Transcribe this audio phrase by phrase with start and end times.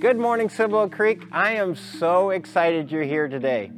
[0.00, 1.24] Good morning, Cibolo Creek.
[1.30, 3.70] I am so excited you're here today.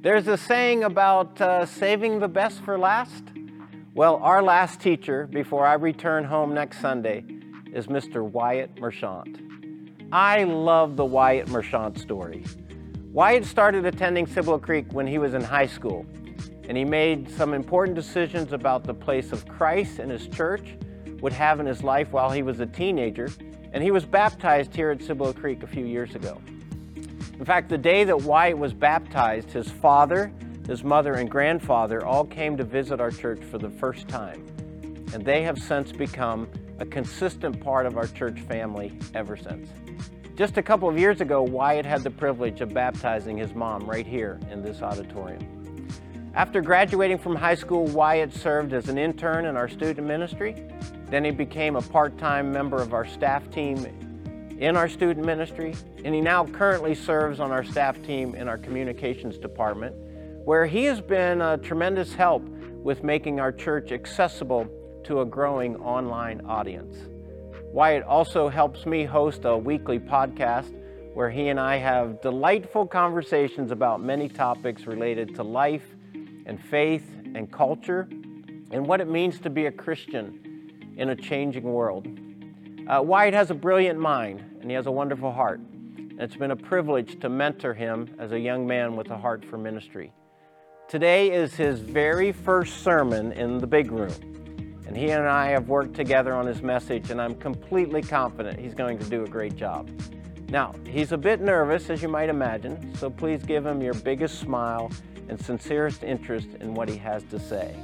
[0.00, 3.22] There's a saying about uh, saving the best for last.
[3.92, 7.26] Well, our last teacher before I return home next Sunday
[7.70, 8.22] is Mr.
[8.22, 9.40] Wyatt Marchant.
[10.10, 12.46] I love the Wyatt Marchant story.
[13.12, 16.06] Wyatt started attending Cibolo Creek when he was in high school,
[16.66, 20.78] and he made some important decisions about the place of Christ and his church
[21.20, 23.28] would have in his life while he was a teenager
[23.72, 26.40] and he was baptized here at Cibolo Creek a few years ago.
[27.38, 30.32] In fact, the day that Wyatt was baptized, his father,
[30.66, 34.46] his mother, and grandfather all came to visit our church for the first time.
[35.12, 39.68] And they have since become a consistent part of our church family ever since.
[40.36, 44.06] Just a couple of years ago, Wyatt had the privilege of baptizing his mom right
[44.06, 45.88] here in this auditorium.
[46.34, 50.66] After graduating from high school, Wyatt served as an intern in our student ministry
[51.12, 53.86] then he became a part-time member of our staff team
[54.58, 55.74] in our student ministry,
[56.06, 59.94] and he now currently serves on our staff team in our communications department,
[60.46, 62.42] where he has been a tremendous help
[62.82, 64.66] with making our church accessible
[65.04, 66.96] to a growing online audience.
[67.72, 70.72] Wyatt also helps me host a weekly podcast
[71.12, 75.84] where he and I have delightful conversations about many topics related to life
[76.46, 78.08] and faith and culture
[78.70, 80.51] and what it means to be a Christian
[80.96, 82.08] in a changing world.
[82.86, 85.60] Uh, Wyatt has a brilliant mind and he has a wonderful heart.
[85.96, 89.44] And it's been a privilege to mentor him as a young man with a heart
[89.44, 90.12] for ministry.
[90.88, 94.12] Today is his very first sermon in the big room.
[94.86, 98.74] And he and I have worked together on his message, and I'm completely confident he's
[98.74, 99.88] going to do a great job.
[100.50, 104.38] Now, he's a bit nervous, as you might imagine, so please give him your biggest
[104.38, 104.90] smile
[105.28, 107.74] and sincerest interest in what he has to say.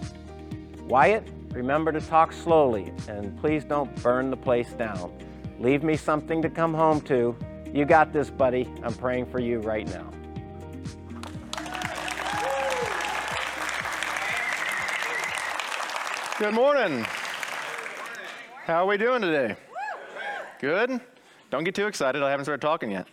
[0.82, 5.12] Wyatt, Remember to talk slowly and please don't burn the place down.
[5.58, 7.34] Leave me something to come home to.
[7.72, 8.68] You got this, buddy.
[8.82, 10.10] I'm praying for you right now.
[16.38, 17.04] Good morning.
[18.64, 19.56] How are we doing today?
[20.60, 21.00] Good?
[21.50, 22.22] Don't get too excited.
[22.22, 23.08] I haven't started talking yet.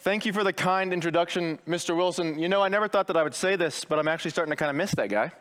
[0.00, 1.96] Thank you for the kind introduction, Mr.
[1.96, 2.38] Wilson.
[2.38, 4.56] You know, I never thought that I would say this, but I'm actually starting to
[4.56, 5.32] kind of miss that guy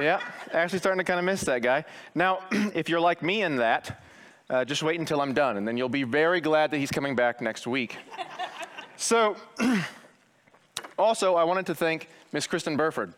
[0.00, 0.20] yeah,
[0.52, 1.84] actually starting to kind of miss that guy.
[2.14, 4.02] Now, if you're like me in that,
[4.48, 7.16] uh, just wait until I'm done, and then you'll be very glad that he's coming
[7.16, 7.96] back next week.
[8.96, 9.36] so,
[10.98, 13.12] also, I wanted to thank Miss Kristen Burford.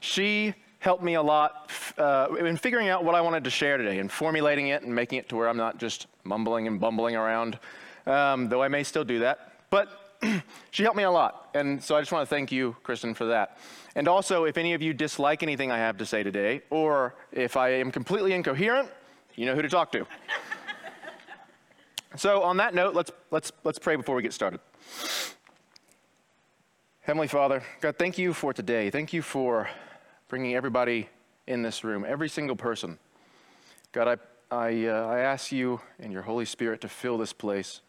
[0.00, 4.00] She helped me a lot uh, in figuring out what I wanted to share today
[4.00, 7.58] and formulating it and making it to where I'm not just mumbling and bumbling around,
[8.06, 9.52] um, though I may still do that.
[9.70, 10.01] But
[10.70, 13.26] she helped me a lot, and so I just want to thank you, Kristen, for
[13.26, 13.58] that.
[13.94, 17.56] And also, if any of you dislike anything I have to say today, or if
[17.56, 18.88] I am completely incoherent,
[19.34, 20.06] you know who to talk to.
[22.16, 24.60] so, on that note, let's, let's, let's pray before we get started.
[27.00, 28.88] Heavenly Father, God, thank you for today.
[28.88, 29.68] Thank you for
[30.28, 31.08] bringing everybody
[31.48, 32.98] in this room, every single person.
[33.90, 37.80] God, I, I, uh, I ask you and your Holy Spirit to fill this place.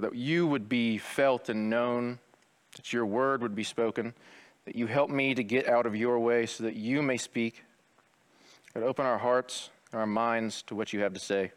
[0.00, 2.18] God, that you would be felt and known,
[2.76, 4.14] that your word would be spoken
[4.64, 7.64] that you help me to get out of your way so that you may speak.
[8.72, 11.52] God, open our hearts and our minds to what you have to say.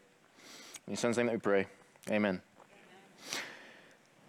[0.86, 1.66] In your son's name that we pray.
[2.10, 2.42] Amen.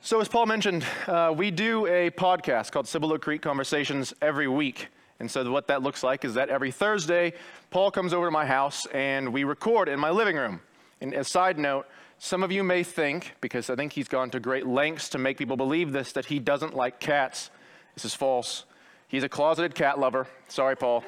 [0.01, 4.87] So, as Paul mentioned, uh, we do a podcast called Cibolo Creek Conversations every week.
[5.19, 7.33] And so, what that looks like is that every Thursday,
[7.69, 10.61] Paul comes over to my house and we record in my living room.
[11.01, 11.85] And a side note,
[12.19, 15.37] some of you may think, because I think he's gone to great lengths to make
[15.37, 17.49] people believe this, that he doesn't like cats.
[17.95, 18.65] This is false.
[19.07, 20.27] He's a closeted cat lover.
[20.49, 21.03] Sorry, Paul.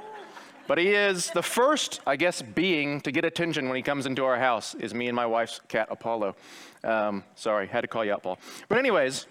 [0.68, 4.24] But he is the first, I guess, being to get attention when he comes into
[4.24, 6.36] our house is me and my wife's cat, Apollo.
[6.84, 8.40] Um, sorry, had to call you out, Paul.
[8.70, 9.28] But anyways,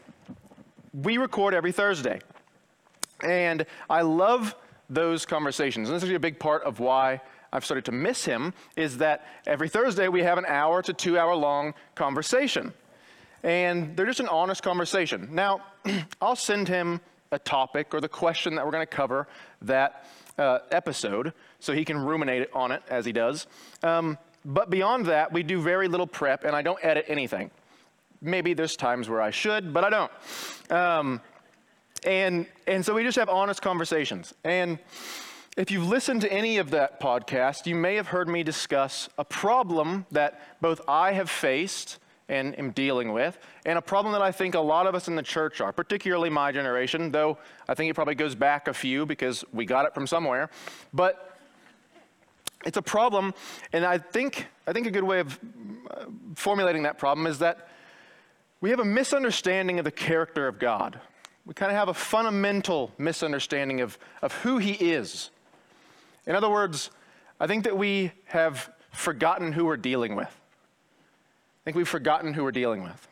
[0.92, 2.20] we record every Thursday.
[3.22, 4.54] And I love
[4.90, 5.88] those conversations.
[5.88, 7.22] And this is a big part of why
[7.52, 11.18] I've started to miss him is that every Thursday we have an hour to two
[11.18, 12.72] hour long conversation.
[13.42, 15.28] And they're just an honest conversation.
[15.32, 15.62] Now,
[16.20, 17.00] I'll send him
[17.32, 19.28] a topic or the question that we're going to cover
[19.62, 20.06] that
[20.38, 23.46] uh, episode so he can ruminate on it as he does.
[23.82, 27.50] Um, but beyond that, we do very little prep, and I don't edit anything.
[28.22, 30.12] Maybe there's times where I should, but I don't.
[30.70, 31.20] Um,
[32.04, 34.34] and, and so we just have honest conversations.
[34.44, 34.78] And
[35.56, 39.24] if you've listened to any of that podcast, you may have heard me discuss a
[39.24, 41.98] problem that both I have faced
[42.28, 43.36] and am dealing with,
[43.66, 46.30] and a problem that I think a lot of us in the church are, particularly
[46.30, 47.38] my generation, though
[47.68, 50.50] I think it probably goes back a few because we got it from somewhere.
[50.92, 51.26] But
[52.64, 53.32] It's a problem,
[53.72, 55.38] and I think, I think a good way of
[55.90, 56.04] uh,
[56.34, 57.68] formulating that problem is that
[58.60, 61.00] we have a misunderstanding of the character of God.
[61.46, 65.30] We kind of have a fundamental misunderstanding of, of who He is.
[66.30, 66.92] In other words,
[67.40, 70.28] I think that we have forgotten who we're dealing with.
[70.28, 73.08] I think we've forgotten who we're dealing with.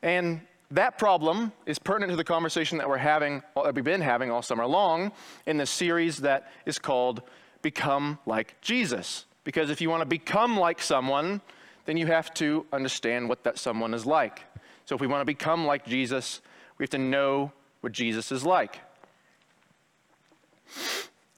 [0.00, 0.40] And
[0.70, 4.42] that problem is pertinent to the conversation that we're having, that we've been having all
[4.42, 5.10] summer long
[5.46, 7.20] in this series that is called
[7.62, 9.24] Become Like Jesus.
[9.42, 11.40] Because if you want to become like someone,
[11.84, 14.42] then you have to understand what that someone is like.
[14.84, 16.42] So if we want to become like Jesus,
[16.78, 17.50] we have to know
[17.80, 18.78] what Jesus is like.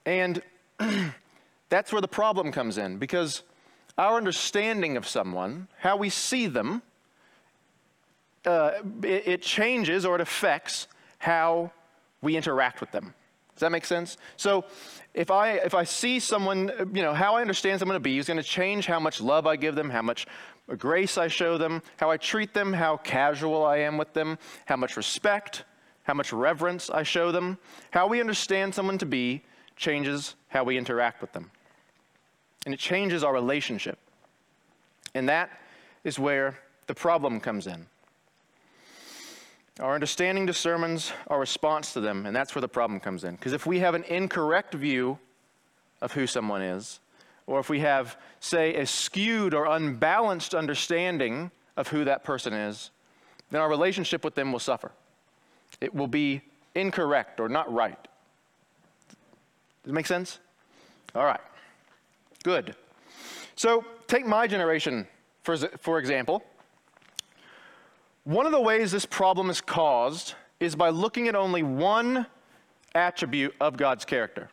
[0.05, 0.43] And
[1.69, 3.43] that's where the problem comes in because
[3.99, 6.83] our understanding of someone, how we see them,
[8.45, 10.89] uh, it, it changes or it affects
[11.19, 11.71] how
[12.23, 13.15] we interact with them.
[13.55, 14.19] Does that make sense?
[14.37, 14.67] So
[15.15, 18.27] if I, if I see someone, you know, how I understand someone to be is
[18.27, 20.27] going to change how much love I give them, how much
[20.77, 24.77] grace I show them, how I treat them, how casual I am with them, how
[24.77, 25.65] much respect,
[26.03, 27.59] how much reverence I show them.
[27.91, 29.43] How we understand someone to be
[29.77, 31.51] changes how we interact with them.
[32.65, 33.99] And it changes our relationship.
[35.15, 35.51] And that
[36.05, 37.87] is where the problem comes in.
[39.79, 43.37] Our understanding determines our response to them, and that's where the problem comes in.
[43.37, 45.19] Because if we have an incorrect view
[46.01, 46.99] of who someone is,
[47.47, 52.91] or if we have, say, a skewed or unbalanced understanding of who that person is,
[53.51, 54.91] then our relationship with them will suffer.
[55.81, 56.41] It will be
[56.75, 57.99] incorrect or not right.
[59.87, 60.41] Does it make sense?
[61.15, 61.39] All right.
[62.43, 62.75] Good.
[63.55, 65.07] So take my generation,
[65.45, 66.43] for, for example.
[68.25, 72.27] One of the ways this problem is caused is by looking at only one
[72.97, 74.51] attribute of God's character.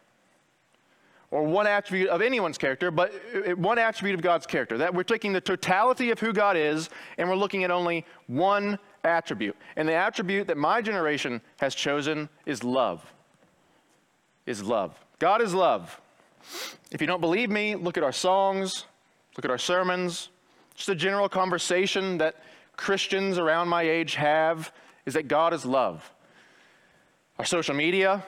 [1.32, 4.78] Or one attribute of anyone's character, but uh, uh, one attribute of God's character.
[4.78, 8.78] That we're taking the totality of who God is and we're looking at only one
[9.04, 9.56] attribute.
[9.78, 13.04] And the attribute that my generation has chosen is love.
[14.46, 14.98] Is love.
[15.20, 16.00] God is love.
[16.92, 18.86] If you don't believe me, look at our songs,
[19.38, 20.30] look at our sermons,
[20.76, 22.36] just a general conversation that
[22.76, 24.74] Christians around my age have
[25.06, 26.12] is that God is love.
[27.40, 28.24] Our social media,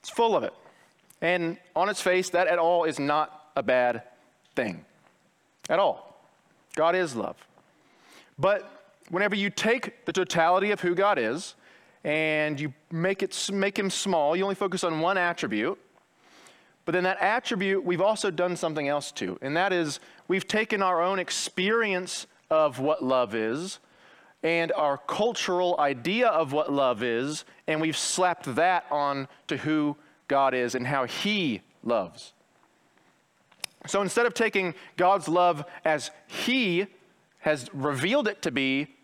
[0.00, 0.52] it's full of it.
[1.20, 4.02] And on its face, that at all is not a bad
[4.54, 4.84] thing.
[5.68, 6.20] At all.
[6.74, 7.36] God is love.
[8.38, 8.70] But
[9.10, 11.54] whenever you take the totality of who God is
[12.06, 15.76] and you make, it, make him small, you only focus on one attribute.
[16.84, 19.98] But then that attribute, we've also done something else to, and that is
[20.28, 23.80] we've taken our own experience of what love is
[24.44, 29.96] and our cultural idea of what love is, and we've slapped that on to who
[30.28, 32.32] God is and how He loves.
[33.88, 36.86] So instead of taking God's love as He
[37.40, 38.95] has revealed it to be,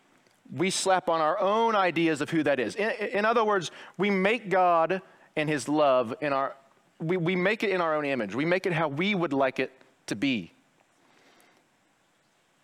[0.55, 2.75] we slap on our own ideas of who that is.
[2.75, 5.01] In, in other words, we make God
[5.37, 6.55] and His love in our,
[7.01, 8.35] we, we make it in our own image.
[8.35, 9.73] We make it how we would like it
[10.07, 10.53] to be.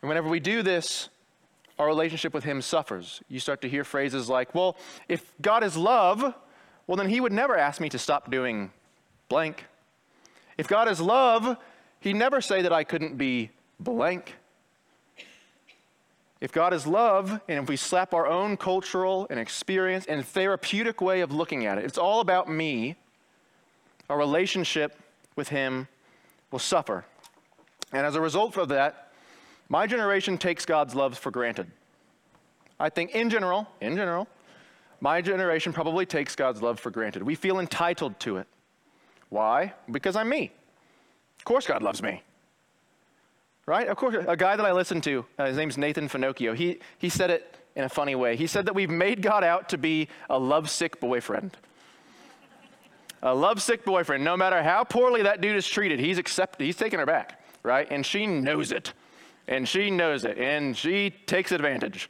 [0.02, 1.08] And whenever we do this,
[1.79, 3.23] our relationship with Him suffers.
[3.29, 4.76] You start to hear phrases like, well,
[5.08, 6.34] if God is love,
[6.87, 8.70] well, then He would never ask me to stop doing
[9.29, 9.64] blank.
[10.58, 11.56] If God is love,
[12.00, 13.50] He'd never say that I couldn't be
[13.81, 14.34] blank.
[16.40, 21.01] If God is love, and if we slap our own cultural and experience and therapeutic
[21.01, 22.94] way of looking at it, it's all about me,
[24.08, 24.96] our relationship
[25.34, 25.89] with Him
[26.51, 27.05] will suffer.
[27.93, 29.12] And as a result of that,
[29.69, 31.70] my generation takes God's love for granted.
[32.79, 34.29] I think in general, in general,
[35.01, 37.22] my generation probably takes God's love for granted.
[37.22, 38.46] We feel entitled to it.
[39.29, 39.74] Why?
[39.91, 40.53] Because I'm me.
[41.39, 42.22] Of course, God loves me.
[43.69, 43.87] Right?
[43.87, 47.10] Of course, a guy that I listened to, uh, his name's Nathan Finochio, he, he
[47.10, 48.34] said it in a funny way.
[48.34, 51.55] He said that we've made God out to be a lovesick boyfriend.
[53.22, 54.25] a lovesick boyfriend.
[54.25, 57.87] No matter how poorly that dude is treated, he's accepted, he's taking her back, right?
[57.91, 58.94] And she knows it
[59.46, 62.08] and she knows it, and she takes advantage.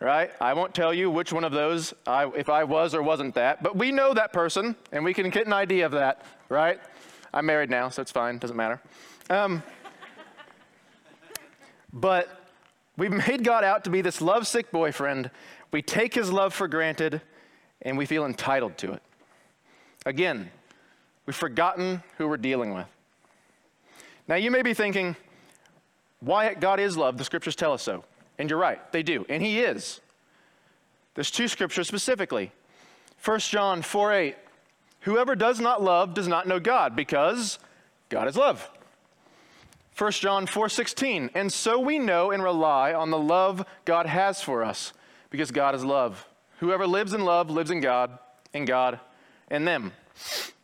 [0.00, 0.30] Right?
[0.40, 3.62] I won't tell you which one of those, I, if I was or wasn't that,
[3.62, 6.80] but we know that person, and we can get an idea of that, right?
[7.32, 8.80] I'm married now, so it's fine, doesn't matter.
[9.30, 9.62] Um,
[11.92, 12.46] but
[12.96, 15.30] we've made God out to be this lovesick boyfriend.
[15.70, 17.20] We take his love for granted,
[17.82, 19.02] and we feel entitled to it.
[20.06, 20.50] Again,
[21.26, 22.86] we've forgotten who we're dealing with.
[24.26, 25.16] Now, you may be thinking,
[26.20, 28.04] why God is love, the scriptures tell us so.
[28.38, 29.24] And you're right, they do.
[29.28, 30.00] And He is.
[31.14, 32.52] There's two scriptures specifically.
[33.24, 34.36] 1 John 4 8.
[35.00, 37.58] Whoever does not love does not know God, because
[38.08, 38.68] God is love.
[39.98, 44.62] 1 John 4:16, and so we know and rely on the love God has for
[44.62, 44.92] us,
[45.28, 46.24] because God is love.
[46.60, 48.16] Whoever lives in love lives in God,
[48.54, 49.00] and God
[49.50, 49.92] in them.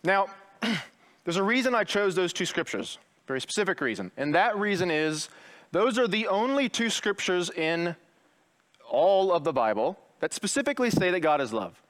[0.04, 0.28] Now,
[1.24, 4.12] there's a reason I chose those two scriptures, very specific reason.
[4.16, 5.28] And that reason is
[5.72, 7.96] those are the only two scriptures in
[8.88, 11.82] all of the Bible that specifically say that God is love.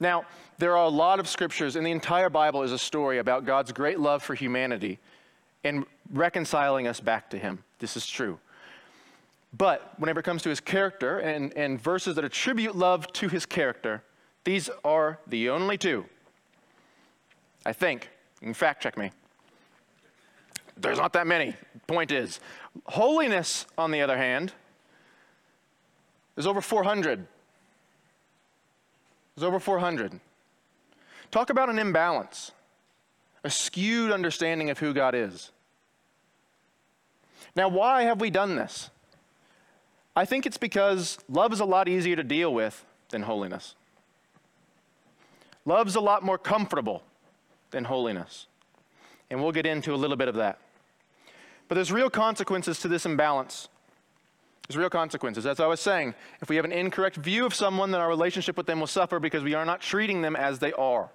[0.00, 0.24] Now,
[0.58, 3.70] there are a lot of scriptures, and the entire Bible is a story about God's
[3.70, 4.98] great love for humanity
[5.64, 7.62] and reconciling us back to Him.
[7.78, 8.38] This is true.
[9.56, 13.46] But whenever it comes to His character and, and verses that attribute love to His
[13.46, 14.02] character,
[14.44, 16.04] these are the only two.
[17.64, 18.08] I think.
[18.40, 19.12] You can fact check me.
[20.76, 21.54] There's not that many.
[21.86, 22.40] Point is,
[22.86, 24.52] holiness, on the other hand,
[26.36, 27.26] is over 400.
[29.36, 30.18] There's over 400.
[31.30, 32.52] Talk about an imbalance,
[33.44, 35.50] a skewed understanding of who God is.
[37.54, 38.90] Now, why have we done this?
[40.14, 43.74] I think it's because love is a lot easier to deal with than holiness.
[45.64, 47.02] Love's a lot more comfortable
[47.70, 48.46] than holiness.
[49.30, 50.58] And we'll get into a little bit of that.
[51.68, 53.68] But there's real consequences to this imbalance.
[54.68, 55.46] There's real consequences.
[55.46, 58.56] As I was saying, if we have an incorrect view of someone, then our relationship
[58.56, 61.10] with them will suffer because we are not treating them as they are.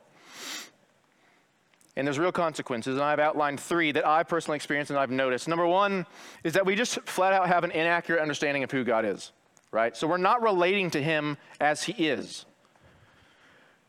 [1.98, 5.48] And there's real consequences, and I've outlined three that I personally experienced and I've noticed.
[5.48, 6.06] Number one
[6.44, 9.32] is that we just flat out have an inaccurate understanding of who God is,
[9.72, 9.98] right?
[9.98, 12.46] So we're not relating to Him as He is.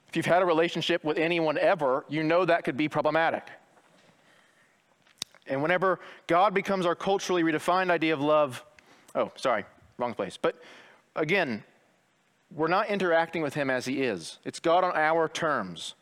[0.09, 3.47] If you've had a relationship with anyone ever, you know that could be problematic.
[5.47, 8.65] And whenever God becomes our culturally redefined idea of love,
[9.15, 9.65] Oh, sorry,
[9.99, 10.39] wrong place.
[10.41, 10.57] But
[11.17, 11.65] again,
[12.55, 14.39] we're not interacting with him as he is.
[14.45, 15.95] It's God on our terms.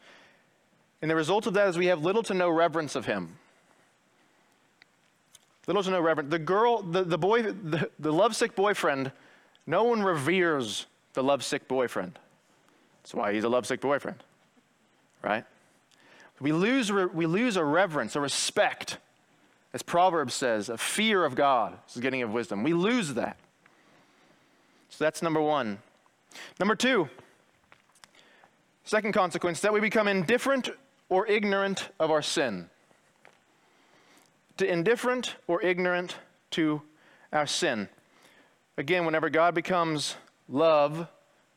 [1.03, 3.37] And the result of that is we have little to no reverence of him.
[5.67, 6.31] Little to no reverence.
[6.31, 9.12] The girl, the, the boy, the, the lovesick boyfriend,
[9.67, 12.19] no one reveres the lovesick boyfriend.
[13.03, 14.23] That's why he's a lovesick boyfriend,
[15.23, 15.45] right?
[16.41, 18.99] We lose, we lose a reverence, a respect
[19.76, 22.62] as Proverbs says, a fear of God This is getting of wisdom.
[22.62, 23.37] We lose that.
[24.88, 25.76] So that's number one.
[26.59, 27.11] Number two,
[28.85, 30.71] second consequence, that we become indifferent
[31.08, 32.68] or ignorant of our sin.
[34.58, 36.16] To indifferent or ignorant
[36.52, 36.82] to
[37.32, 37.88] our sin.
[38.78, 40.16] Again, whenever God becomes
[40.48, 41.08] love,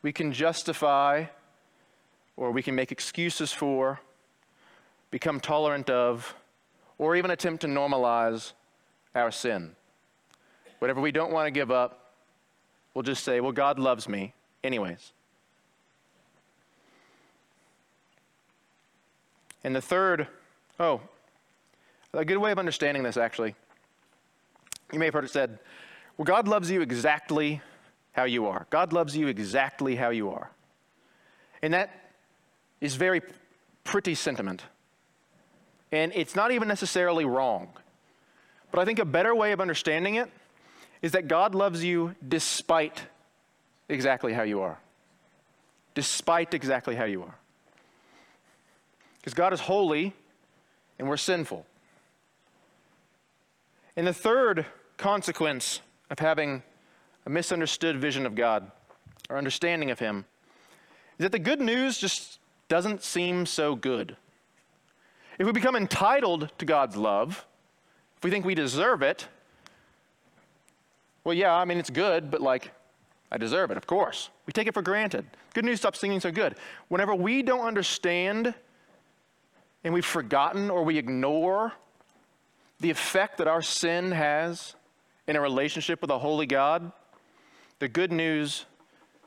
[0.02, 1.26] we can justify
[2.36, 4.00] or we can make excuses for,
[5.10, 6.34] become tolerant of,
[6.96, 8.52] or even attempt to normalize
[9.14, 9.74] our sin.
[10.78, 12.12] Whatever we don't want to give up,
[12.94, 14.32] we'll just say, well, God loves me
[14.64, 15.12] anyways.
[19.64, 20.26] And the third,
[20.78, 21.00] oh,
[22.12, 23.54] a good way of understanding this actually,
[24.92, 25.58] you may have heard it said,
[26.16, 27.60] well, God loves you exactly
[28.12, 28.66] how you are.
[28.70, 30.50] God loves you exactly how you are.
[31.62, 32.12] And that
[32.80, 33.22] is very
[33.84, 34.64] pretty sentiment.
[35.92, 37.68] And it's not even necessarily wrong.
[38.70, 40.30] But I think a better way of understanding it
[41.02, 43.02] is that God loves you despite
[43.88, 44.78] exactly how you are.
[45.94, 47.34] Despite exactly how you are.
[49.20, 50.14] Because God is holy
[50.98, 51.66] and we're sinful.
[53.96, 56.62] And the third consequence of having
[57.26, 58.70] a misunderstood vision of God
[59.28, 60.24] or understanding of Him
[61.18, 64.16] is that the good news just doesn't seem so good.
[65.38, 67.46] If we become entitled to God's love,
[68.16, 69.26] if we think we deserve it,
[71.24, 72.70] well, yeah, I mean, it's good, but like,
[73.30, 74.30] I deserve it, of course.
[74.46, 75.24] We take it for granted.
[75.54, 76.56] Good news stops seeming so good.
[76.88, 78.54] Whenever we don't understand
[79.84, 81.72] and we've forgotten or we ignore
[82.80, 84.74] the effect that our sin has
[85.26, 86.92] in a relationship with a holy God,
[87.78, 88.64] the good news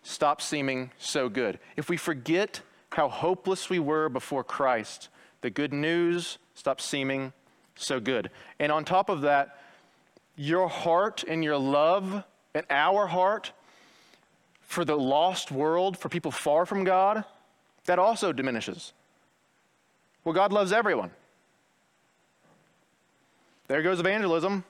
[0.02, 1.60] stops seeming so good.
[1.78, 5.10] If we forget how hopeless we were before Christ,
[5.42, 7.34] the good news stops seeming
[7.76, 8.30] so good.
[8.60, 9.60] And on top of that,
[10.36, 13.52] your heart and your love and our heart
[14.62, 17.24] for the lost world, for people far from God,
[17.86, 18.94] that also diminishes.
[20.24, 21.12] Well, God loves everyone.
[23.68, 24.64] There goes evangelism.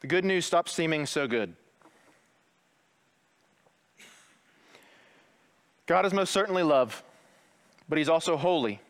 [0.00, 1.54] The good news stops seeming so good.
[5.86, 7.02] God is most certainly love
[7.90, 8.80] but he's also holy.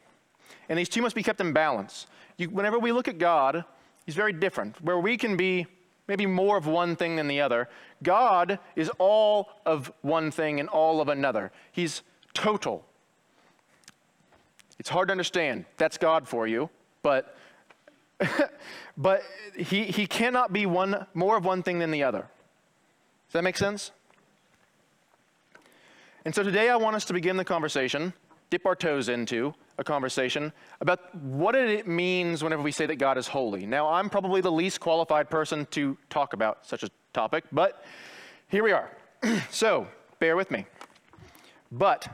[0.68, 2.06] And these two must be kept in balance.
[2.36, 3.64] You, whenever we look at God,
[4.06, 4.80] he's very different.
[4.84, 5.66] Where we can be
[6.06, 7.68] maybe more of one thing than the other,
[8.02, 11.50] God is all of one thing and all of another.
[11.72, 12.02] He's
[12.34, 12.84] total.
[14.80, 15.66] It's hard to understand.
[15.76, 16.70] That's God for you,
[17.02, 17.36] but
[18.96, 19.22] but
[19.54, 22.20] he, he cannot be one, more of one thing than the other.
[22.20, 23.90] Does that make sense?
[26.24, 28.14] And so today I want us to begin the conversation,
[28.48, 33.18] dip our toes into a conversation about what it means whenever we say that God
[33.18, 33.66] is holy.
[33.66, 37.84] Now, I'm probably the least qualified person to talk about such a topic, but
[38.48, 38.90] here we are.
[39.50, 39.86] so,
[40.20, 40.64] bear with me.
[41.70, 42.08] But,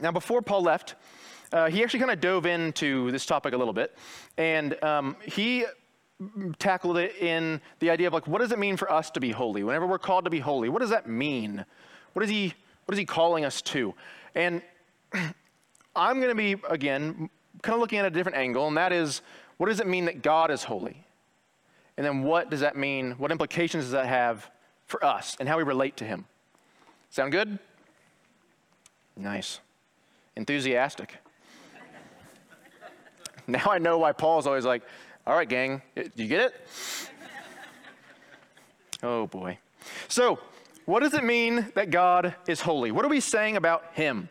[0.00, 0.96] now before Paul left,
[1.54, 3.96] uh, he actually kind of dove into this topic a little bit,
[4.36, 5.64] and um, he
[6.58, 9.30] tackled it in the idea of like, what does it mean for us to be
[9.30, 9.62] holy?
[9.62, 11.64] Whenever we're called to be holy, what does that mean?
[12.12, 12.52] What is he,
[12.86, 13.94] what is he calling us to?
[14.34, 14.62] And
[15.96, 17.30] I'm going to be, again,
[17.62, 19.22] kind of looking at a different angle, and that is,
[19.56, 21.06] what does it mean that God is holy?
[21.96, 23.12] And then what does that mean?
[23.12, 24.50] What implications does that have
[24.86, 26.24] for us and how we relate to him?
[27.10, 27.60] Sound good?
[29.16, 29.60] Nice.
[30.34, 31.18] Enthusiastic.
[33.46, 34.82] now I know why Paul's always like,
[35.26, 36.68] all right, gang, do you get it?
[39.02, 39.58] oh boy.
[40.08, 40.38] So,
[40.86, 42.90] what does it mean that God is holy?
[42.90, 44.28] What are we saying about him?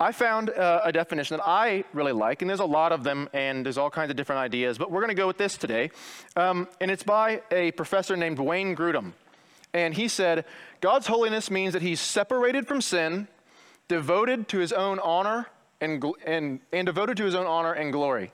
[0.00, 3.28] I found uh, a definition that I really like, and there's a lot of them,
[3.32, 5.92] and there's all kinds of different ideas, but we're going to go with this today.
[6.34, 9.12] Um, and it's by a professor named Wayne Grudem.
[9.72, 10.44] And he said,
[10.80, 13.28] God's holiness means that he's separated from sin,
[13.86, 15.46] devoted to his own honor,
[15.80, 18.32] and, and, and devoted to his own honor and glory.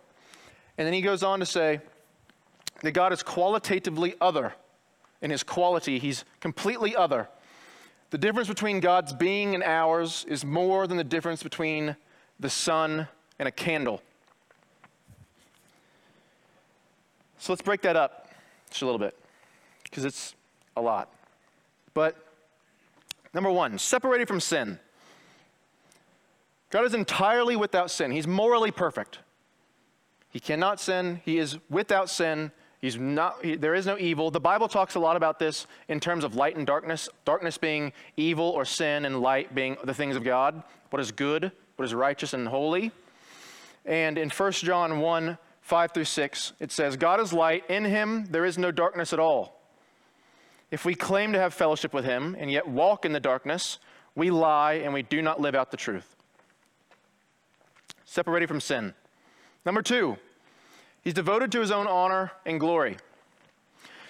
[0.79, 1.81] And then he goes on to say
[2.83, 4.55] that God is qualitatively other.
[5.21, 7.29] In his quality, he's completely other.
[8.11, 11.97] The difference between God's being and ours is more than the difference between
[12.39, 13.09] the sun
[13.39, 14.01] and a candle.
[17.39, 18.31] So let's break that up
[18.71, 19.19] just a little bit,
[19.83, 20.35] because it's
[20.77, 21.13] a lot.
[21.95, 22.17] But
[23.35, 24.79] number one, separated from sin.
[26.71, 28.11] God is entirely without sin.
[28.11, 29.19] He's morally perfect.
[30.31, 31.21] He cannot sin.
[31.25, 32.53] He is without sin.
[32.81, 34.31] He's not, he, there is no evil.
[34.31, 37.93] The Bible talks a lot about this in terms of light and darkness, darkness being
[38.17, 41.95] evil or sin, and light being the things of God, what is good, what is
[41.95, 42.93] righteous and holy.
[43.85, 47.69] And in 1 John 1 5 through 6, it says, God is light.
[47.69, 49.61] In him there is no darkness at all.
[50.71, 53.79] If we claim to have fellowship with him and yet walk in the darkness,
[54.15, 56.17] we lie and we do not live out the truth.
[58.05, 58.95] Separated from sin.
[59.65, 60.17] Number two,
[61.09, 62.99] He's devoted to his own honor and glory.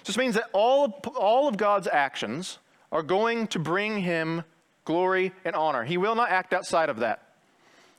[0.03, 2.59] This means that all of, all of God's actions
[2.91, 4.43] are going to bring him
[4.83, 5.83] glory and honor.
[5.85, 7.23] He will not act outside of that.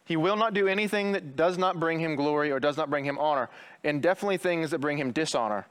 [0.05, 3.05] He will not do anything that does not bring him glory or does not bring
[3.05, 3.49] him honor,
[3.85, 5.67] and definitely things that bring him dishonor.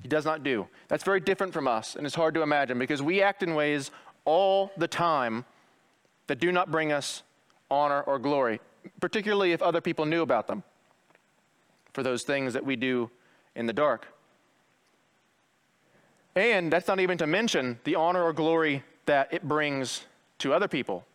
[0.00, 0.68] He does not do.
[0.88, 3.90] That's very different from us, and it's hard to imagine because we act in ways
[4.24, 5.44] all the time
[6.28, 7.24] that do not bring us
[7.70, 8.60] honor or glory,
[9.00, 10.62] particularly if other people knew about them
[11.92, 13.10] for those things that we do
[13.54, 14.06] in the dark.
[16.34, 20.04] And that's not even to mention the honor or glory that it brings
[20.38, 21.06] to other people.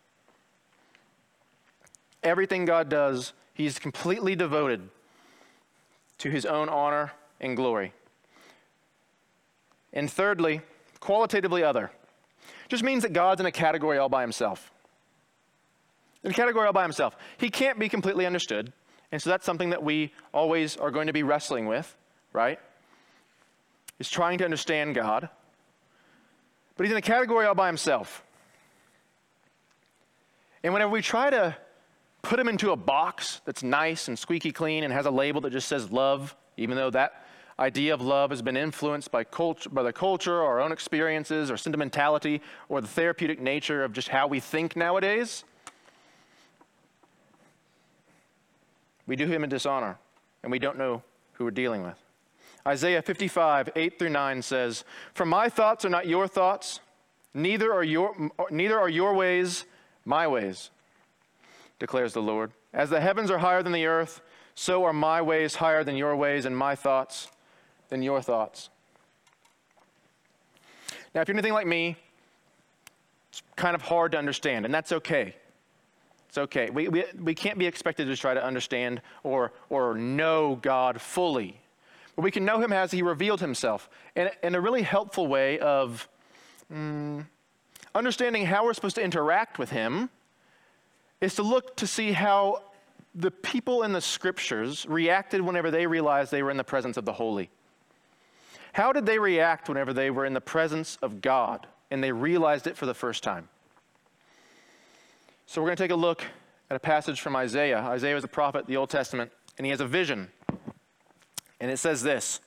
[2.22, 4.88] Everything God does, He's completely devoted
[6.18, 7.92] to His own honor and glory.
[9.92, 10.62] And thirdly,
[11.00, 11.90] qualitatively other.
[12.68, 14.71] Just means that God's in a category all by himself.
[16.24, 17.16] In a category all by himself.
[17.38, 18.72] He can't be completely understood.
[19.10, 21.96] And so that's something that we always are going to be wrestling with,
[22.32, 22.58] right?
[23.98, 25.28] Is trying to understand God.
[26.76, 28.24] But he's in a category all by himself.
[30.62, 31.56] And whenever we try to
[32.22, 35.50] put him into a box that's nice and squeaky clean and has a label that
[35.50, 37.24] just says love, even though that
[37.58, 41.50] idea of love has been influenced by, culture, by the culture or our own experiences
[41.50, 45.44] or sentimentality or the therapeutic nature of just how we think nowadays,
[49.06, 49.98] We do him a dishonor,
[50.42, 51.02] and we don't know
[51.34, 51.98] who we're dealing with.
[52.66, 54.84] Isaiah 55, 8 through 9 says,
[55.14, 56.80] For my thoughts are not your thoughts,
[57.34, 59.64] neither are your, neither are your ways
[60.04, 60.70] my ways,
[61.78, 62.52] declares the Lord.
[62.72, 64.20] As the heavens are higher than the earth,
[64.54, 67.28] so are my ways higher than your ways, and my thoughts
[67.88, 68.68] than your thoughts.
[71.14, 71.96] Now, if you're anything like me,
[73.30, 75.36] it's kind of hard to understand, and that's okay.
[76.32, 76.70] It's okay.
[76.70, 81.60] We, we, we can't be expected to try to understand or, or know God fully.
[82.16, 85.58] But we can know Him as He revealed Himself in, in a really helpful way
[85.58, 86.08] of
[86.72, 87.26] mm,
[87.94, 90.08] understanding how we're supposed to interact with Him
[91.20, 92.62] is to look to see how
[93.14, 97.04] the people in the scriptures reacted whenever they realized they were in the presence of
[97.04, 97.50] the holy.
[98.72, 102.66] How did they react whenever they were in the presence of God and they realized
[102.66, 103.50] it for the first time?
[105.52, 106.24] So we're going to take a look
[106.70, 107.76] at a passage from Isaiah.
[107.76, 110.30] Isaiah was a prophet, the Old Testament, and he has a vision.
[111.60, 112.40] And it says this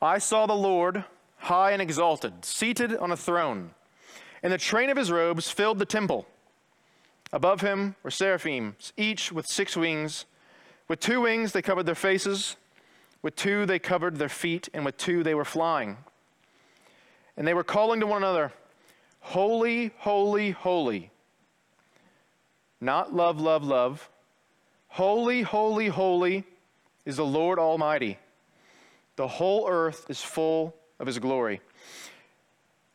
[0.00, 1.04] I saw the Lord
[1.36, 3.72] high and exalted, seated on a throne,
[4.42, 6.26] and the train of his robes filled the temple.
[7.30, 10.24] Above him were seraphims, each with six wings.
[10.88, 12.56] With two wings they covered their faces,
[13.20, 15.98] with two they covered their feet, and with two they were flying.
[17.36, 18.50] And they were calling to one another,
[19.20, 21.10] Holy, holy, holy.
[22.84, 24.10] Not love, love, love.
[24.88, 26.44] Holy, holy, holy
[27.06, 28.18] is the Lord Almighty.
[29.16, 31.62] The whole earth is full of his glory.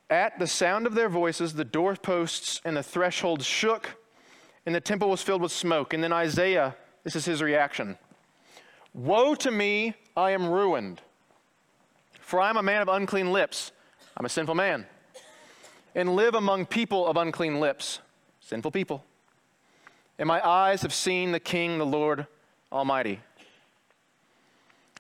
[0.08, 3.98] At the sound of their voices, the doorposts and the thresholds shook,
[4.64, 5.92] and the temple was filled with smoke.
[5.92, 7.98] And then Isaiah, this is his reaction
[8.94, 11.02] Woe to me, I am ruined,
[12.22, 13.72] for I am a man of unclean lips.
[14.16, 14.86] I'm a sinful man,
[15.96, 18.02] and live among people of unclean lips,
[18.40, 19.04] sinful people.
[20.20, 22.28] And my eyes have seen the King, the Lord
[22.72, 23.22] Almighty.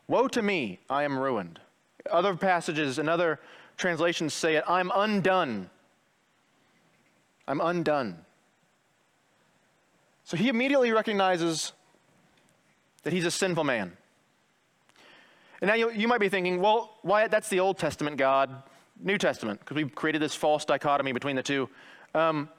[0.08, 1.60] Woe to me, I am ruined.
[2.10, 3.40] Other passages and other
[3.78, 5.70] translations say it I'm undone.
[7.48, 8.18] I'm undone.
[10.24, 11.74] So he immediately recognizes
[13.04, 13.92] that he's a sinful man.
[15.62, 18.64] And now you, you might be thinking, well, Wyatt, that's the Old Testament God,
[19.02, 21.70] New Testament, because we've created this false dichotomy between the two.
[22.16, 22.50] Um,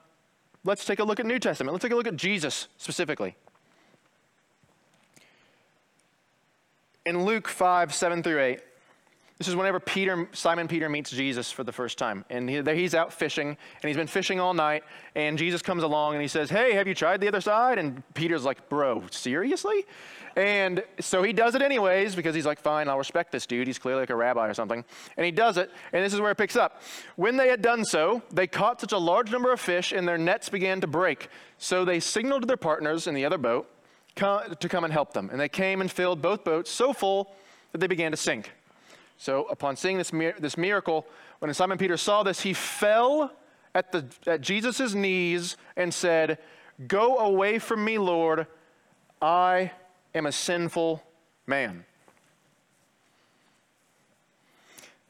[0.64, 1.73] let's take a look at New Testament.
[1.73, 3.37] Let's take a look at Jesus specifically.
[7.07, 8.61] In Luke 5, 7 through 8,
[9.40, 12.26] this is whenever Peter, Simon Peter meets Jesus for the first time.
[12.29, 14.85] And he, he's out fishing, and he's been fishing all night.
[15.14, 17.79] And Jesus comes along and he says, Hey, have you tried the other side?
[17.79, 19.87] And Peter's like, Bro, seriously?
[20.37, 23.66] And so he does it anyways because he's like, Fine, I'll respect this dude.
[23.66, 24.85] He's clearly like a rabbi or something.
[25.16, 26.83] And he does it, and this is where it picks up.
[27.16, 30.18] When they had done so, they caught such a large number of fish, and their
[30.18, 31.31] nets began to break.
[31.57, 33.70] So they signaled to their partners in the other boat
[34.16, 35.31] to come and help them.
[35.33, 37.33] And they came and filled both boats so full
[37.72, 38.53] that they began to sink.
[39.20, 41.06] So, upon seeing this, this miracle,
[41.40, 43.30] when Simon Peter saw this, he fell
[43.74, 46.38] at, the, at Jesus' knees and said,
[46.88, 48.46] Go away from me, Lord.
[49.20, 49.72] I
[50.14, 51.02] am a sinful
[51.46, 51.85] man.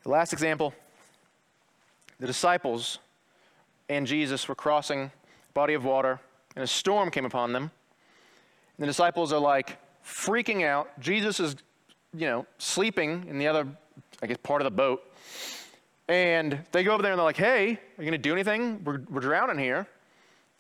[0.03, 0.75] The last example
[2.19, 2.99] the disciples
[3.89, 6.19] and Jesus were crossing a body of water,
[6.57, 7.71] and a storm came upon them.
[8.77, 10.99] And the disciples are like freaking out.
[10.99, 11.55] Jesus is,
[12.13, 13.69] you know, sleeping in the other
[14.23, 15.03] I guess, part of the boat.
[16.09, 18.83] And they go over there and they're like, hey, are you going to do anything?
[18.85, 19.87] We're, we're drowning here.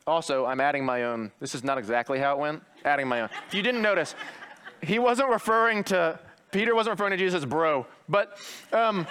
[0.06, 1.32] Also, I'm adding my own.
[1.40, 2.62] This is not exactly how it went.
[2.84, 3.28] Adding my own.
[3.48, 4.14] If you didn't notice,
[4.82, 6.18] he wasn't referring to,
[6.52, 7.86] Peter wasn't referring to Jesus as bro.
[8.08, 8.38] But,
[8.72, 9.06] um,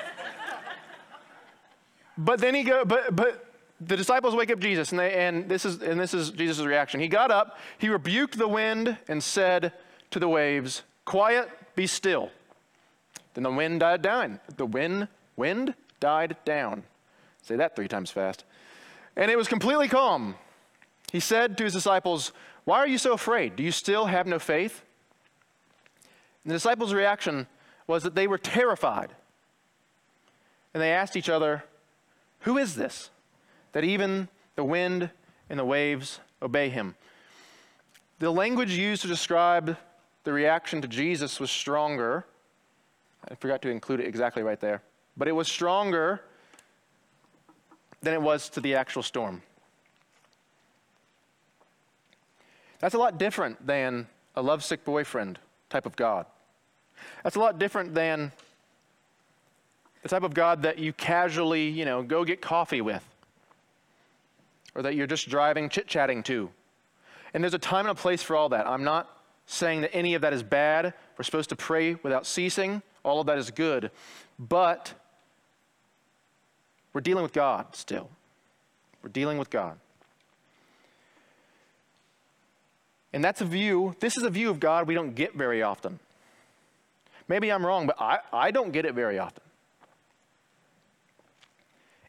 [2.17, 3.45] but then he go, but, but
[3.81, 6.99] the disciples wake up Jesus, and, they, and, this is, and this is Jesus' reaction.
[6.99, 9.73] He got up, he rebuked the wind, and said
[10.11, 12.29] to the waves, Quiet, be still.
[13.39, 14.41] Then the wind died down.
[14.57, 16.83] The wind, wind died down.
[17.41, 18.43] Say that three times fast.
[19.15, 20.35] And it was completely calm.
[21.13, 22.33] He said to his disciples,
[22.65, 23.55] Why are you so afraid?
[23.55, 24.83] Do you still have no faith?
[26.43, 27.47] And the disciples' reaction
[27.87, 29.13] was that they were terrified.
[30.73, 31.63] And they asked each other,
[32.41, 33.09] Who is this?
[33.71, 35.11] That even the wind
[35.49, 36.95] and the waves obey him.
[38.19, 39.77] The language used to describe
[40.25, 42.25] the reaction to Jesus was stronger
[43.27, 44.81] I forgot to include it exactly right there.
[45.17, 46.21] But it was stronger
[48.01, 49.41] than it was to the actual storm.
[52.79, 55.37] That's a lot different than a lovesick boyfriend
[55.69, 56.25] type of God.
[57.23, 58.31] That's a lot different than
[60.01, 63.03] the type of God that you casually, you know, go get coffee with
[64.75, 66.49] or that you're just driving chit chatting to.
[67.33, 68.65] And there's a time and a place for all that.
[68.65, 70.93] I'm not saying that any of that is bad.
[71.17, 72.81] We're supposed to pray without ceasing.
[73.03, 73.91] All of that is good.
[74.37, 74.93] But
[76.93, 78.09] we're dealing with God still.
[79.03, 79.79] We're dealing with God.
[83.13, 85.99] And that's a view, this is a view of God we don't get very often.
[87.27, 89.43] Maybe I'm wrong, but I, I don't get it very often.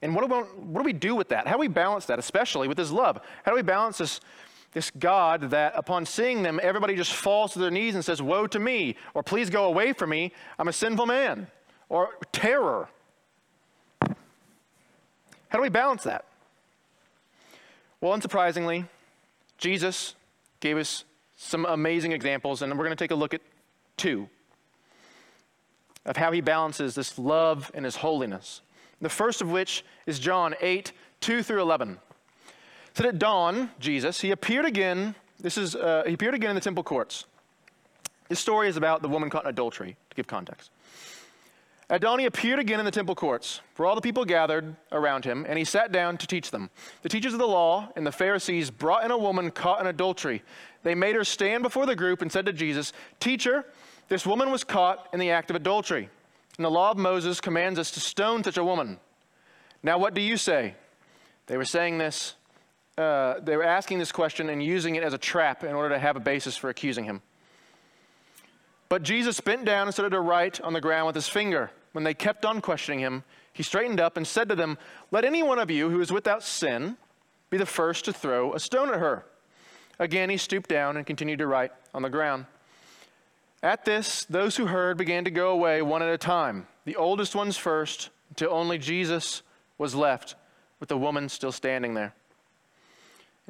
[0.03, 1.47] And what do, we, what do we do with that?
[1.47, 3.21] How do we balance that, especially with His love?
[3.45, 4.21] How do we balance this
[4.73, 8.47] this God that upon seeing them, everybody just falls to their knees and says, Woe
[8.47, 11.49] to me, or please go away from me, I'm a sinful man,
[11.89, 12.89] or terror.
[14.01, 16.25] How do we balance that?
[18.01, 18.87] Well, unsurprisingly,
[19.59, 20.15] Jesus
[20.61, 21.05] gave us
[21.37, 23.41] some amazing examples, and we're going to take a look at
[23.97, 24.29] two
[26.07, 28.63] of how he balances this love and his holiness.
[29.01, 31.99] The first of which is John 8 2 through 11
[32.95, 35.15] said at dawn, Jesus, he appeared again.
[35.39, 37.25] This is, uh, he appeared again in the temple courts.
[38.29, 40.71] This story is about the woman caught in adultery, to give context.
[41.91, 45.59] Adoni appeared again in the temple courts, where all the people gathered around him, and
[45.59, 46.71] he sat down to teach them.
[47.03, 50.45] The teachers of the law and the Pharisees brought in a woman caught in adultery.
[50.85, 53.65] They made her stand before the group and said to Jesus, Teacher,
[54.09, 56.09] this woman was caught in the act of adultery,
[56.57, 59.01] and the law of Moses commands us to stone such a woman.
[59.83, 60.77] Now, what do you say?
[61.47, 62.35] They were saying this,
[63.01, 65.99] uh, they were asking this question and using it as a trap in order to
[65.99, 67.23] have a basis for accusing him.
[68.89, 72.05] But Jesus bent down and started to write on the ground with his finger when
[72.05, 74.79] they kept on questioning him, he straightened up and said to them,
[75.11, 76.97] Let any one of you who is without sin
[77.51, 79.25] be the first to throw a stone at her.
[79.99, 82.47] Again, he stooped down and continued to write on the ground.
[83.63, 87.35] At this, those who heard began to go away one at a time, the oldest
[87.35, 89.43] ones first, until only Jesus
[89.77, 90.37] was left,
[90.79, 92.15] with the woman still standing there.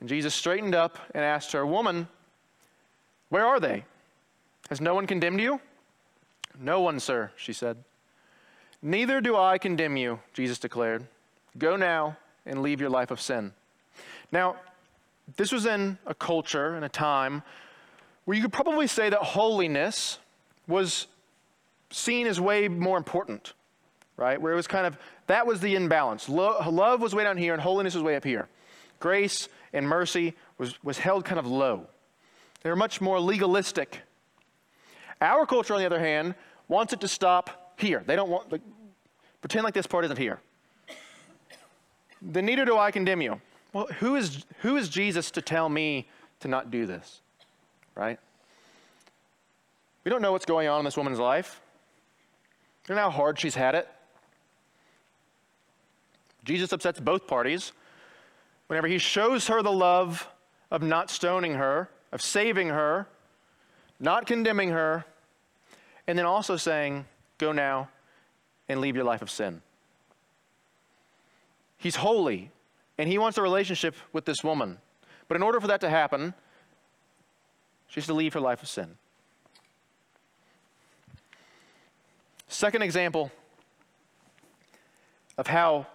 [0.01, 2.09] And Jesus straightened up and asked her, Woman,
[3.29, 3.85] where are they?
[4.71, 5.61] Has no one condemned you?
[6.59, 7.77] No one, sir, she said.
[8.83, 11.07] Neither do I condemn you, Jesus declared.
[11.59, 13.53] Go now and leave your life of sin.
[14.33, 14.57] Now,
[15.37, 17.43] this was in a culture and a time
[18.25, 20.19] where you could probably say that holiness
[20.67, 21.07] was
[21.91, 23.53] seen as way more important,
[24.17, 24.41] right?
[24.41, 26.29] Where it was kind of, that was the imbalance.
[26.29, 28.49] Lo- love was way down here and holiness was way up here.
[28.99, 31.87] Grace and mercy was, was held kind of low.
[32.63, 34.01] They were much more legalistic.
[35.21, 36.35] Our culture, on the other hand,
[36.69, 38.03] wants it to stop here.
[38.07, 38.63] They don't want, like,
[39.41, 40.41] pretend like this part isn't here.
[42.23, 43.41] Then neither do I condemn you.
[43.73, 46.09] Well, who is, who is Jesus to tell me
[46.41, 47.21] to not do this?
[47.95, 48.19] Right?
[50.05, 51.61] We don't know what's going on in this woman's life.
[52.87, 53.89] Don't know how hard she's had it.
[56.45, 57.73] Jesus upsets both parties
[58.71, 60.29] whenever he shows her the love
[60.71, 63.09] of not stoning her, of saving her,
[63.99, 65.05] not condemning her,
[66.07, 67.05] and then also saying,
[67.39, 67.89] Go now
[68.69, 69.61] and leave your life of sin.
[71.79, 72.53] He's holy,
[72.97, 74.79] and he wants a relationship with this woman.
[75.27, 76.33] But in order for that to happen,
[77.89, 78.99] she has to leave her life of sin.
[82.47, 83.33] Second example
[85.37, 85.89] of how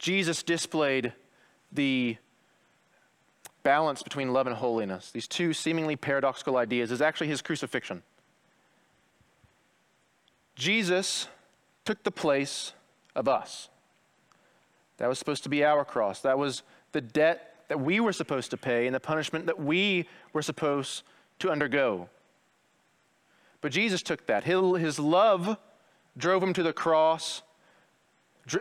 [0.00, 1.12] Jesus displayed
[1.72, 2.16] the
[3.62, 8.02] balance between love and holiness, these two seemingly paradoxical ideas, is actually his crucifixion.
[10.54, 11.28] Jesus
[11.84, 12.72] took the place
[13.14, 13.68] of us.
[14.98, 16.20] That was supposed to be our cross.
[16.20, 20.08] That was the debt that we were supposed to pay and the punishment that we
[20.32, 21.02] were supposed
[21.38, 22.08] to undergo.
[23.60, 24.44] But Jesus took that.
[24.44, 25.56] His love
[26.16, 27.42] drove him to the cross.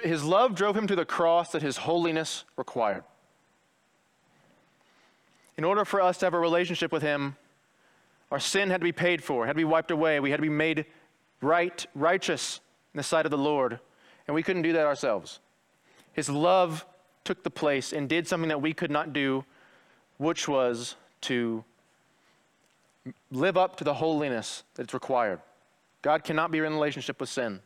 [0.03, 3.03] His love drove him to the cross that his holiness required.
[5.57, 7.35] In order for us to have a relationship with him,
[8.31, 10.19] our sin had to be paid for, had to be wiped away.
[10.19, 10.85] We had to be made
[11.41, 12.59] right, righteous
[12.93, 13.79] in the sight of the Lord,
[14.27, 15.39] and we couldn't do that ourselves.
[16.13, 16.85] His love
[17.23, 19.43] took the place and did something that we could not do,
[20.17, 21.63] which was to
[23.31, 25.41] live up to the holiness that's required.
[26.01, 27.61] God cannot be in relationship with sin.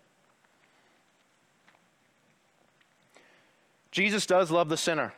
[3.94, 5.14] Jesus does love the sinner.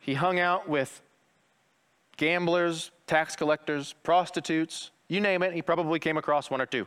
[0.00, 1.00] He hung out with
[2.16, 6.84] gamblers, tax collectors, prostitutes, you name it, he probably came across one or two.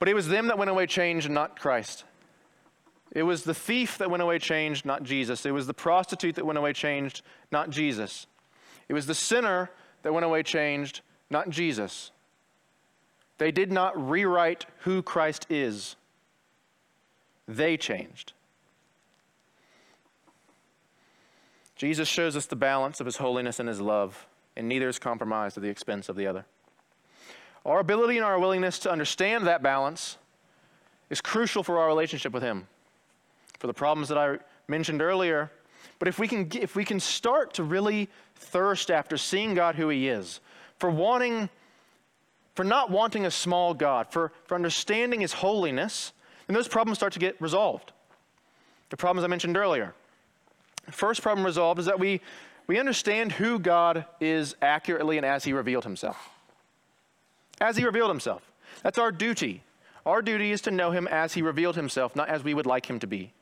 [0.00, 2.02] But it was them that went away changed, not Christ.
[3.12, 5.46] It was the thief that went away changed, not Jesus.
[5.46, 8.26] It was the prostitute that went away changed, not Jesus.
[8.88, 9.70] It was the sinner
[10.02, 12.10] that went away changed, not Jesus.
[13.38, 15.94] They did not rewrite who Christ is,
[17.46, 18.32] they changed.
[21.76, 24.26] Jesus shows us the balance of his holiness and his love
[24.56, 26.44] and neither is compromised at the expense of the other.
[27.64, 30.18] Our ability and our willingness to understand that balance
[31.10, 32.66] is crucial for our relationship with Him,
[33.58, 35.50] for the problems that I mentioned earlier.
[35.98, 39.88] But if we can, if we can start to really thirst after seeing God who
[39.88, 40.40] He is,
[40.78, 41.48] for wanting,
[42.54, 46.12] for not wanting a small God, for, for understanding His holiness,
[46.46, 47.92] then those problems start to get resolved.
[48.90, 49.94] The problems I mentioned earlier.
[50.86, 52.20] The first problem resolved is that we
[52.66, 56.30] we understand who God is accurately and as He revealed Himself.
[57.60, 58.50] As He revealed Himself.
[58.82, 59.62] That's our duty.
[60.06, 62.88] Our duty is to know Him as He revealed Himself, not as we would like
[62.88, 63.32] Him to be.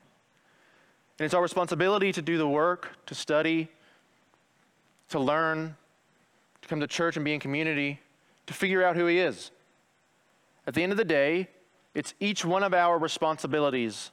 [1.18, 3.68] And it's our responsibility to do the work, to study,
[5.10, 5.76] to learn,
[6.62, 8.00] to come to church and be in community,
[8.46, 9.50] to figure out who He is.
[10.66, 11.48] At the end of the day,
[11.94, 14.10] it's each one of our responsibilities.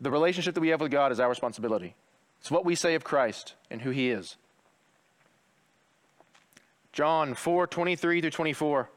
[0.00, 1.94] The relationship that we have with God is our responsibility.
[2.40, 4.36] It's what we say of Christ and who he is.
[6.92, 8.90] John 4 23 through 24.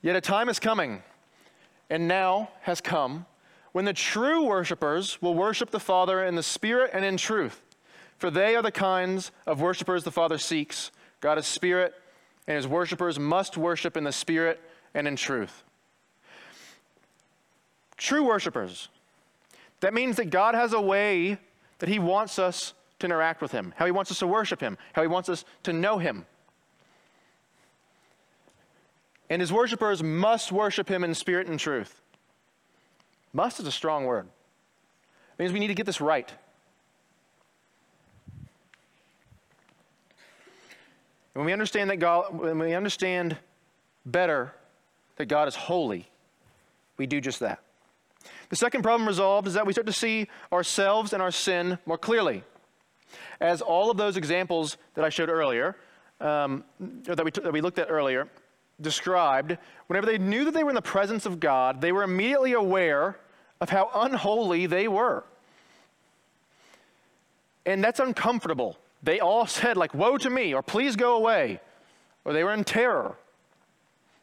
[0.00, 1.02] Yet a time is coming,
[1.88, 3.26] and now has come,
[3.70, 7.62] when the true worshipers will worship the Father in the Spirit and in truth.
[8.18, 10.90] For they are the kinds of worshipers the Father seeks.
[11.20, 11.94] God is Spirit,
[12.46, 14.60] and his worshipers must worship in the Spirit
[14.94, 15.62] and in truth.
[17.96, 18.88] True worshipers.
[19.80, 21.38] That means that God has a way
[21.78, 24.78] that he wants us to interact with him, how he wants us to worship him,
[24.92, 26.24] how he wants us to know him.
[29.28, 32.00] And his worshipers must worship him in spirit and truth.
[33.32, 34.26] Must is a strong word.
[35.38, 36.30] It means we need to get this right.
[41.32, 43.36] When we understand that God, when we understand
[44.04, 44.52] better
[45.16, 46.06] that God is holy,
[46.98, 47.60] we do just that.
[48.52, 51.96] The second problem resolved is that we start to see ourselves and our sin more
[51.96, 52.44] clearly.
[53.40, 55.74] As all of those examples that I showed earlier,
[56.20, 56.62] um,
[57.04, 58.28] that we, t- that we looked at earlier,
[58.78, 62.52] described, whenever they knew that they were in the presence of God, they were immediately
[62.52, 63.18] aware
[63.62, 65.24] of how unholy they were.
[67.64, 68.76] And that's uncomfortable.
[69.02, 71.58] They all said, like, woe to me, or please go away,
[72.26, 73.16] or they were in terror.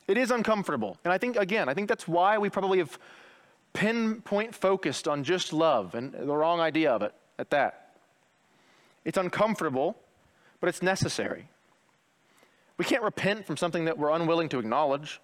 [0.08, 0.98] It is uncomfortable.
[1.04, 3.00] And I think, again, I think that's why we probably have
[3.74, 7.96] pinpoint focused on just love and the wrong idea of it at that.
[9.06, 9.98] It's uncomfortable,
[10.60, 11.48] but it's necessary.
[12.78, 15.20] We can't repent from something that we're unwilling to acknowledge.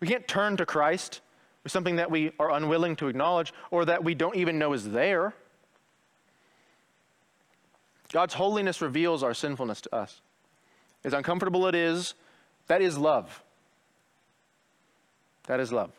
[0.00, 1.20] We can't turn to Christ
[1.62, 4.88] with something that we are unwilling to acknowledge or that we don't even know is
[4.88, 5.34] there.
[8.12, 10.20] God's holiness reveals our sinfulness to us.
[11.04, 12.14] As uncomfortable it is,
[12.68, 13.42] that is love.
[15.46, 15.92] That is love,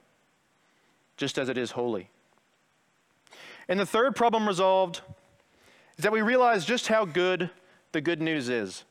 [1.17, 2.10] just as it is holy.
[3.67, 5.01] And the third problem resolved
[5.97, 7.49] is that we realize just how good
[7.91, 8.86] the good news is.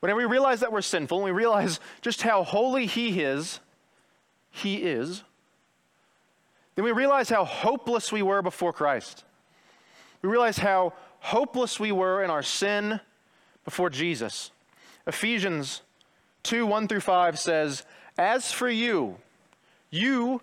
[0.00, 3.60] Whenever we realize that we're sinful and we realize just how holy He is,
[4.50, 5.22] He is,
[6.74, 9.24] then we realize how hopeless we were before Christ.
[10.22, 13.00] We realize how hopeless we were in our sin
[13.64, 14.50] before Jesus.
[15.06, 15.82] Ephesians
[16.42, 17.84] 2 1 through 5 says,
[18.18, 19.16] As for you,
[19.90, 20.42] you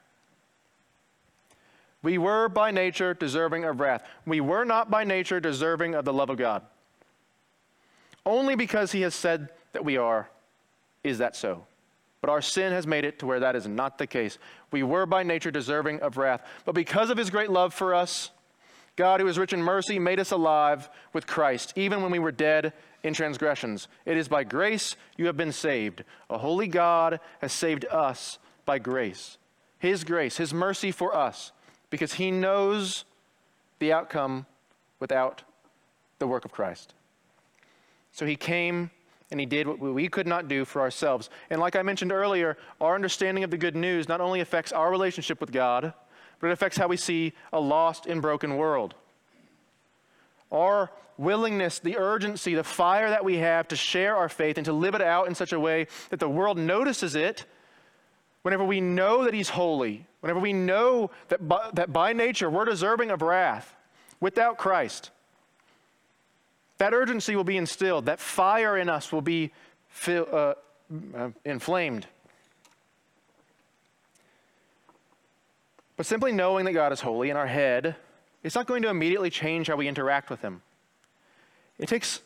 [2.03, 4.03] We were by nature deserving of wrath.
[4.25, 6.63] We were not by nature deserving of the love of God.
[8.25, 10.29] Only because He has said that we are
[11.03, 11.65] is that so?
[12.21, 14.37] But our sin has made it to where that is not the case.
[14.71, 16.45] We were by nature deserving of wrath.
[16.65, 18.29] But because of his great love for us,
[18.95, 22.31] God, who is rich in mercy, made us alive with Christ, even when we were
[22.31, 23.87] dead in transgressions.
[24.05, 26.03] It is by grace you have been saved.
[26.29, 29.37] A holy God has saved us by grace.
[29.79, 31.51] His grace, His mercy for us,
[31.91, 33.05] because He knows
[33.77, 34.47] the outcome
[34.99, 35.43] without
[36.17, 36.95] the work of Christ.
[38.11, 38.89] So He came
[39.31, 41.29] and he did what we could not do for ourselves.
[41.49, 44.91] And like I mentioned earlier, our understanding of the good news not only affects our
[44.91, 45.93] relationship with God,
[46.39, 48.93] but it affects how we see a lost and broken world.
[50.51, 54.73] Our willingness, the urgency, the fire that we have to share our faith and to
[54.73, 57.45] live it out in such a way that the world notices it
[58.43, 62.65] whenever we know that He's holy, whenever we know that by, that by nature we're
[62.65, 63.75] deserving of wrath
[64.19, 65.11] without Christ
[66.81, 68.07] that urgency will be instilled.
[68.07, 69.51] That fire in us will be
[70.07, 70.55] uh, uh,
[71.45, 72.07] inflamed.
[75.95, 77.95] But simply knowing that God is holy in our head,
[78.41, 80.63] it's not going to immediately change how we interact with Him.
[81.77, 82.21] It takes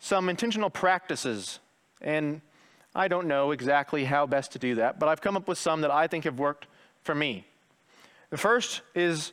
[0.00, 1.60] some intentional practices,
[2.00, 2.40] and
[2.94, 5.80] I don't know exactly how best to do that, but I've come up with some
[5.80, 6.66] that I think have worked
[7.02, 7.46] for me.
[8.30, 9.32] The first is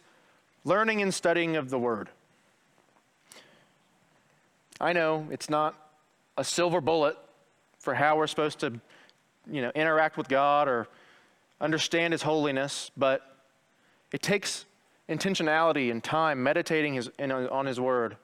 [0.64, 2.10] learning and studying of the Word.
[4.80, 5.76] I know it's not
[6.38, 7.18] a silver bullet
[7.80, 8.80] for how we're supposed to,
[9.51, 10.88] you know, interact with God or
[11.60, 13.22] understand His holiness, but
[14.14, 14.66] it takes
[15.10, 18.16] intentionality and time meditating his, in, on His Word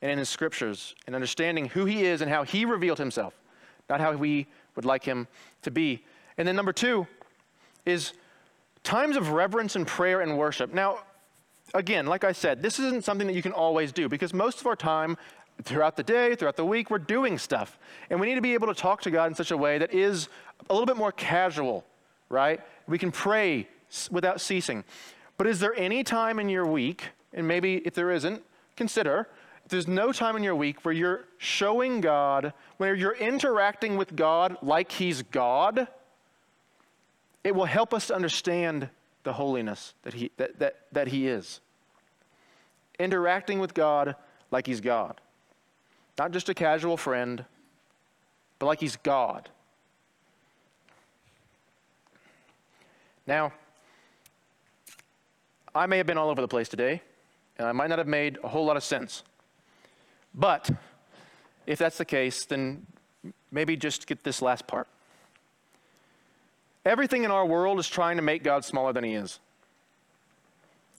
[0.00, 3.34] and in His Scriptures and understanding who He is and how He revealed Himself,
[3.88, 5.26] not how we would like Him
[5.62, 6.02] to be.
[6.38, 7.06] And then number two
[7.84, 8.12] is
[8.82, 10.72] times of reverence and prayer and worship.
[10.72, 11.00] Now,
[11.74, 14.66] again, like I said, this isn't something that you can always do because most of
[14.66, 15.16] our time
[15.62, 17.78] throughout the day, throughout the week, we're doing stuff.
[18.10, 19.92] And we need to be able to talk to God in such a way that
[19.94, 20.28] is
[20.68, 21.84] a little bit more casual,
[22.28, 22.60] right?
[22.86, 23.68] We can pray
[24.10, 24.84] without ceasing.
[25.36, 28.42] But is there any time in your week, and maybe if there isn't,
[28.76, 29.28] consider
[29.68, 34.56] there's no time in your week where you're showing God, where you're interacting with God
[34.62, 35.88] like He's God,
[37.42, 38.88] it will help us to understand
[39.22, 41.60] the holiness that He, that, that, that he is.
[42.98, 44.16] Interacting with God
[44.50, 45.20] like He's God.
[46.18, 47.44] Not just a casual friend,
[48.58, 49.48] but like He's God.
[53.26, 53.52] Now,
[55.74, 57.00] I may have been all over the place today,
[57.58, 59.22] and I might not have made a whole lot of sense.
[60.34, 60.70] But
[61.66, 62.86] if that's the case, then
[63.50, 64.88] maybe just get this last part.
[66.84, 69.38] Everything in our world is trying to make God smaller than He is.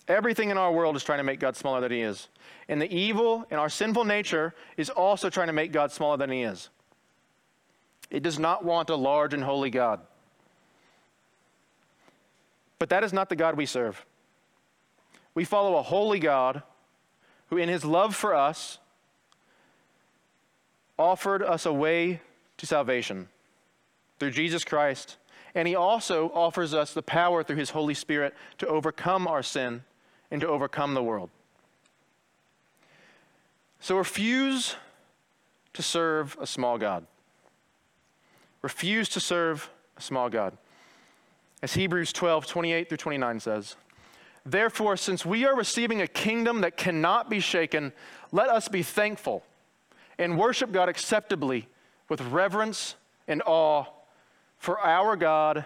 [0.08, 2.28] Everything in our world is trying to make God smaller than He is.
[2.68, 6.32] And the evil in our sinful nature is also trying to make God smaller than
[6.32, 6.70] He is.
[8.10, 10.00] It does not want a large and holy God.
[12.78, 14.06] But that is not the God we serve.
[15.34, 16.64] We follow a holy God
[17.50, 18.80] who, in his love for us,
[20.98, 22.22] offered us a way
[22.58, 23.28] to salvation
[24.20, 25.18] through Jesus Christ.
[25.54, 29.84] And he also offers us the power through his Holy Spirit to overcome our sin
[30.32, 31.30] and to overcome the world.
[33.80, 34.76] So refuse
[35.74, 37.06] to serve a small God.
[38.62, 40.58] Refuse to serve a small God.
[41.62, 43.76] As Hebrews 12, 28 through 29 says,
[44.46, 47.94] Therefore, since we are receiving a kingdom that cannot be shaken,
[48.32, 49.44] let us be thankful
[50.18, 51.68] and worship God acceptably
[52.10, 52.96] with reverence
[53.28, 53.86] and awe,
[54.58, 55.66] for our God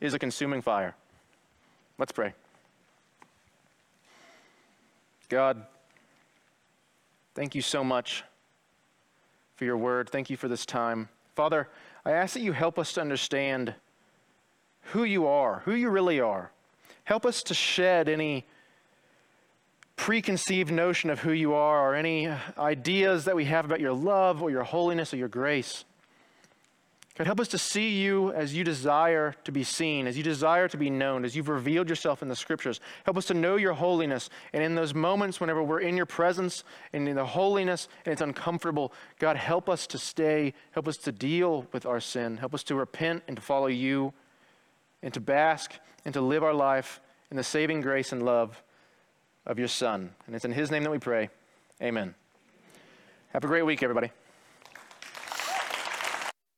[0.00, 0.94] is a consuming fire.
[1.98, 2.34] Let's pray.
[5.28, 5.64] God,
[7.34, 8.24] thank you so much
[9.56, 10.10] for your word.
[10.10, 11.08] Thank you for this time.
[11.34, 11.68] Father,
[12.04, 13.74] I ask that you help us to understand
[14.92, 16.50] who you are, who you really are.
[17.04, 18.46] Help us to shed any
[19.96, 22.28] preconceived notion of who you are or any
[22.58, 25.84] ideas that we have about your love or your holiness or your grace.
[27.16, 30.66] God, help us to see you as you desire to be seen, as you desire
[30.66, 32.80] to be known, as you've revealed yourself in the scriptures.
[33.04, 34.30] Help us to know your holiness.
[34.52, 38.20] And in those moments, whenever we're in your presence and in the holiness and it's
[38.20, 40.54] uncomfortable, God, help us to stay.
[40.72, 42.36] Help us to deal with our sin.
[42.36, 44.12] Help us to repent and to follow you
[45.00, 45.72] and to bask
[46.04, 48.63] and to live our life in the saving grace and love
[49.46, 50.10] of your Son.
[50.26, 51.30] And it's in His name that we pray.
[51.82, 52.14] Amen.
[53.32, 54.10] Have a great week, everybody.